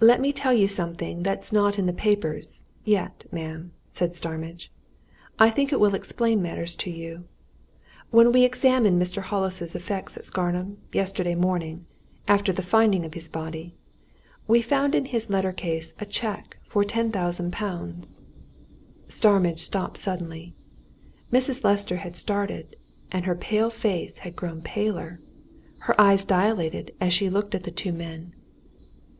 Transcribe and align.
"Let 0.00 0.20
me 0.20 0.32
tell 0.32 0.52
you 0.52 0.66
something 0.66 1.22
that 1.22 1.44
is 1.44 1.52
not 1.52 1.78
in 1.78 1.86
the 1.86 1.92
papers 1.92 2.64
yet 2.84 3.24
ma'am," 3.30 3.70
said 3.92 4.16
Starmidge. 4.16 4.68
"I 5.38 5.48
think 5.48 5.72
it 5.72 5.78
will 5.78 5.94
explain 5.94 6.42
matters 6.42 6.74
to 6.74 6.90
you. 6.90 7.22
When 8.10 8.32
we 8.32 8.42
examined 8.42 9.00
Mr. 9.00 9.22
Hollis's 9.22 9.76
effects 9.76 10.16
at 10.16 10.26
Scarnham, 10.26 10.78
yesterday 10.92 11.36
morning, 11.36 11.86
after 12.26 12.52
the 12.52 12.64
finding 12.66 13.04
of 13.04 13.14
his 13.14 13.28
body, 13.28 13.76
we 14.48 14.60
found 14.60 14.92
in 14.96 15.04
his 15.04 15.30
letter 15.30 15.52
case 15.52 15.94
a 16.00 16.04
cheque 16.04 16.56
for 16.66 16.84
ten 16.84 17.12
thousand 17.12 17.52
pounds" 17.52 18.18
Starmidge 19.06 19.60
stopped 19.60 19.98
suddenly. 19.98 20.52
Mrs. 21.32 21.62
Lester 21.62 21.98
had 21.98 22.16
started, 22.16 22.74
and 23.12 23.24
her 23.24 23.36
pale 23.36 23.70
face 23.70 24.18
had 24.26 24.34
grown 24.34 24.62
paler. 24.62 25.20
Her 25.86 26.00
eyes 26.00 26.24
dilated 26.24 26.92
as 27.00 27.12
she 27.12 27.30
looked 27.30 27.54
at 27.54 27.62
the 27.62 27.70
two 27.70 27.92
men. 27.92 28.32